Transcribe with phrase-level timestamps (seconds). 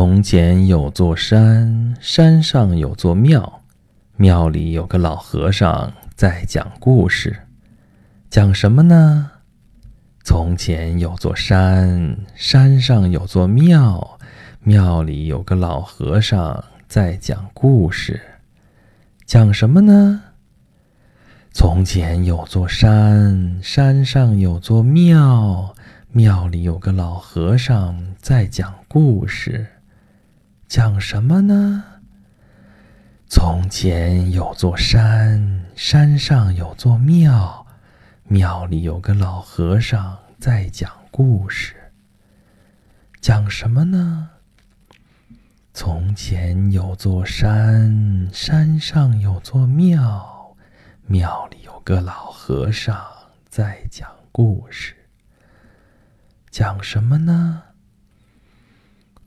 [0.00, 3.60] 从前有座山，山上有座庙，
[4.16, 7.36] 庙里有个老和尚在讲故事。
[8.30, 9.30] 讲什么呢？
[10.24, 14.18] 从前有座山，山上有座庙，
[14.62, 18.18] 庙里有个老和尚在讲故事。
[19.26, 20.22] 讲什么呢？
[21.52, 25.74] 从前有座山，山上有座庙，
[26.10, 29.66] 庙里有个老和尚在讲故事。
[30.70, 31.82] 讲什么呢？
[33.26, 37.66] 从前有座山，山上有座庙，
[38.28, 41.74] 庙里有个老和尚在讲故事。
[43.20, 44.30] 讲什么呢？
[45.74, 50.56] 从前有座山，山上有座庙，
[51.04, 52.96] 庙里有个老和尚
[53.48, 54.94] 在讲故事。
[56.48, 57.64] 讲什么呢？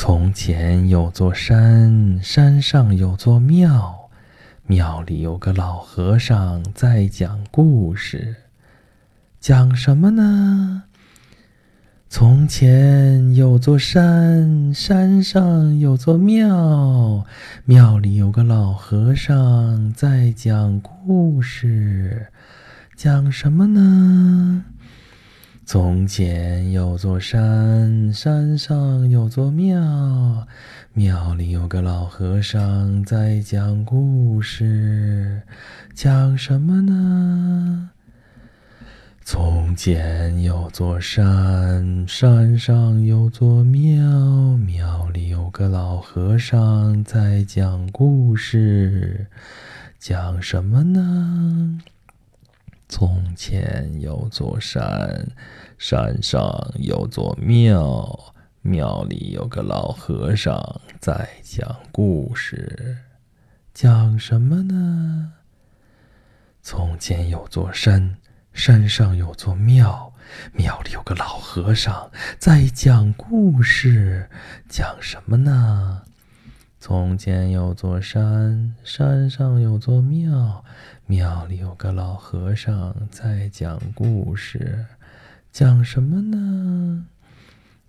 [0.00, 4.08] 从前有座山，山上有座庙，
[4.64, 8.36] 庙里有个老和尚在讲故事。
[9.40, 10.84] 讲什么呢？
[12.08, 17.26] 从前有座山，山上有座庙，
[17.64, 22.28] 庙里有个老和尚在讲故事。
[22.94, 24.64] 讲什么呢？
[25.70, 30.46] 从前有座山，山上有座庙，
[30.94, 35.42] 庙里有个老和尚在讲故事。
[35.92, 37.90] 讲什么呢？
[39.22, 49.26] 从前有座山，山上有座庙，庙里有个老和尚在讲故事。
[49.98, 51.78] 讲什么呢？
[52.88, 55.28] 从前有座山，
[55.76, 62.96] 山上有座庙，庙里有个老和尚在讲故事。
[63.74, 65.34] 讲什么呢？
[66.62, 68.16] 从前有座山，
[68.54, 70.14] 山上有座庙，
[70.54, 74.30] 庙里有个老和尚在讲故事。
[74.66, 76.04] 讲什么呢？
[76.80, 80.64] 从前有座山，山上有座庙，
[81.06, 84.86] 庙里有个老和尚在讲故事。
[85.50, 87.04] 讲什么呢？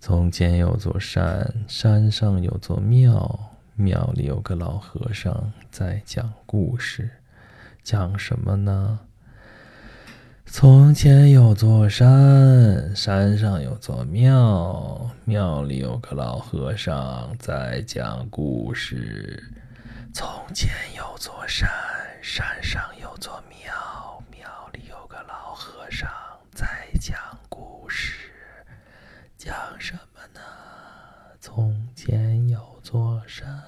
[0.00, 7.08] 从前有座山，山上有座庙，庙里有个老和尚在讲故事。
[7.84, 8.98] 讲什么呢？
[10.52, 19.40] 从前有座山，山上有座庙，庙里有个老和尚在讲故事。
[20.12, 21.70] 从前有座山，
[22.20, 26.10] 山上有座庙，庙里有个老和尚
[26.52, 26.66] 在
[27.00, 27.16] 讲
[27.48, 28.28] 故事。
[29.38, 30.40] 讲什么呢？
[31.40, 33.62] 从前有座山，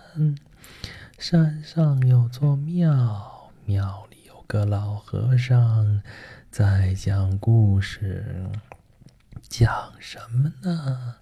[1.17, 4.22] 山上有座庙，庙里
[4.53, 6.03] 个老和尚。
[6.51, 8.45] 在讲故事，
[9.49, 11.15] 讲什么呢？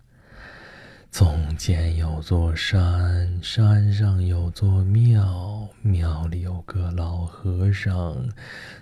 [1.13, 8.29] 从前有座山，山上有座庙，庙里有个老和尚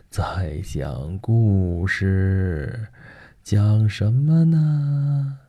[0.09, 2.89] 在讲故事。
[3.45, 5.41] 讲什么呢？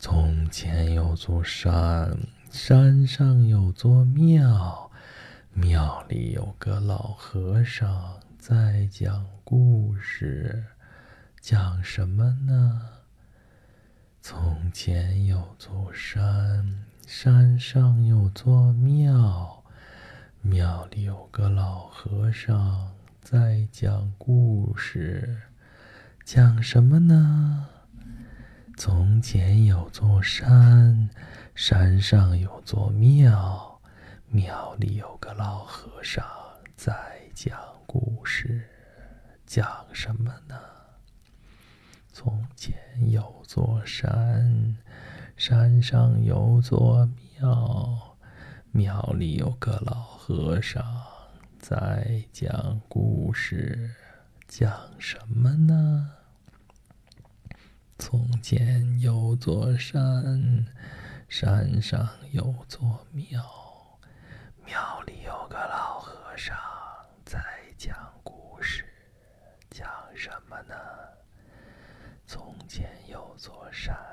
[0.00, 2.18] 从前有座山，
[2.50, 4.85] 山上有座庙，
[5.58, 8.20] 庙里有个老和尚。
[8.38, 10.62] 在讲故事，
[11.40, 12.82] 讲什么呢？
[14.20, 19.64] 从前有座山，山上有座庙，
[20.42, 25.40] 庙里有个老和尚在讲故事。
[26.22, 27.66] 讲什么呢？
[28.76, 31.08] 从前有座山，
[31.54, 33.75] 山上有座庙，
[34.28, 36.24] 庙里有个老和尚
[36.76, 37.58] 在讲。
[37.88, 38.68] 故事
[39.46, 40.60] 讲什么呢？
[42.12, 42.76] 从前
[43.10, 44.76] 有座山，
[45.36, 48.16] 山上有座庙，
[48.72, 50.84] 庙里有个老和尚
[51.58, 53.94] 在讲故事。
[54.46, 56.10] 讲什么呢？
[57.98, 60.66] 从前有座山，
[61.28, 63.42] 山上有座庙，
[73.46, 74.05] 做山。